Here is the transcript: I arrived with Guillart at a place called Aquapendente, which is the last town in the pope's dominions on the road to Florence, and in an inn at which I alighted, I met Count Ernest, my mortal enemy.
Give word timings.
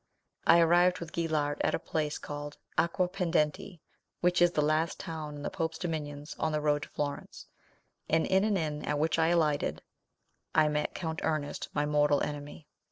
I 0.47 0.59
arrived 0.59 0.99
with 0.99 1.11
Guillart 1.13 1.61
at 1.63 1.75
a 1.75 1.77
place 1.77 2.17
called 2.17 2.57
Aquapendente, 2.75 3.81
which 4.19 4.41
is 4.41 4.53
the 4.53 4.63
last 4.63 4.99
town 4.99 5.35
in 5.35 5.43
the 5.43 5.51
pope's 5.51 5.77
dominions 5.77 6.35
on 6.39 6.51
the 6.51 6.59
road 6.59 6.81
to 6.81 6.89
Florence, 6.89 7.45
and 8.09 8.25
in 8.25 8.43
an 8.43 8.57
inn 8.57 8.83
at 8.83 8.97
which 8.97 9.19
I 9.19 9.27
alighted, 9.27 9.83
I 10.55 10.69
met 10.69 10.95
Count 10.95 11.19
Ernest, 11.21 11.69
my 11.75 11.85
mortal 11.85 12.21
enemy. 12.23 12.65